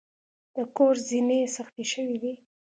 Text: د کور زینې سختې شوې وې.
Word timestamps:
د 0.55 0.57
کور 0.75 0.95
زینې 1.07 1.39
سختې 1.55 1.83
شوې 1.91 2.15
وې. 2.21 2.33